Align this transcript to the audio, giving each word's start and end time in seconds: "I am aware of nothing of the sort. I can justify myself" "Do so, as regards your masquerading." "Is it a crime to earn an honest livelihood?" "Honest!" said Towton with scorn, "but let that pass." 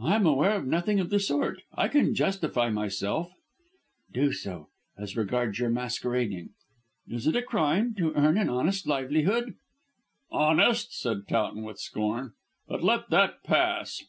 "I 0.00 0.16
am 0.16 0.26
aware 0.26 0.56
of 0.56 0.66
nothing 0.66 0.98
of 0.98 1.10
the 1.10 1.20
sort. 1.20 1.62
I 1.72 1.86
can 1.86 2.12
justify 2.12 2.70
myself" 2.70 3.30
"Do 4.12 4.32
so, 4.32 4.66
as 4.98 5.16
regards 5.16 5.60
your 5.60 5.70
masquerading." 5.70 6.54
"Is 7.06 7.28
it 7.28 7.36
a 7.36 7.42
crime 7.42 7.94
to 7.98 8.12
earn 8.14 8.36
an 8.36 8.48
honest 8.48 8.88
livelihood?" 8.88 9.54
"Honest!" 10.32 10.92
said 10.98 11.28
Towton 11.28 11.62
with 11.62 11.78
scorn, 11.78 12.32
"but 12.66 12.82
let 12.82 13.10
that 13.10 13.44
pass." 13.44 14.02